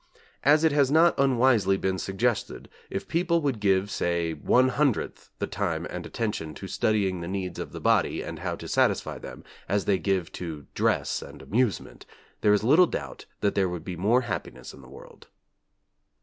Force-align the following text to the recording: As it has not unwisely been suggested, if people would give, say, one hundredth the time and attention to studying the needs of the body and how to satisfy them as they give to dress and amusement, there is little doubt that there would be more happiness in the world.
As 0.43 0.63
it 0.63 0.71
has 0.71 0.89
not 0.89 1.13
unwisely 1.19 1.77
been 1.77 1.99
suggested, 1.99 2.69
if 2.89 3.07
people 3.07 3.39
would 3.43 3.59
give, 3.59 3.91
say, 3.91 4.33
one 4.33 4.69
hundredth 4.69 5.29
the 5.37 5.45
time 5.45 5.85
and 5.91 6.07
attention 6.07 6.55
to 6.55 6.67
studying 6.67 7.21
the 7.21 7.27
needs 7.27 7.59
of 7.59 7.71
the 7.71 7.79
body 7.79 8.23
and 8.23 8.39
how 8.39 8.55
to 8.55 8.67
satisfy 8.67 9.19
them 9.19 9.43
as 9.69 9.85
they 9.85 9.99
give 9.99 10.31
to 10.31 10.65
dress 10.73 11.21
and 11.21 11.43
amusement, 11.43 12.07
there 12.41 12.51
is 12.51 12.63
little 12.63 12.87
doubt 12.87 13.27
that 13.41 13.53
there 13.53 13.69
would 13.69 13.83
be 13.85 13.95
more 13.95 14.21
happiness 14.21 14.73
in 14.73 14.81
the 14.81 14.89
world. 14.89 15.27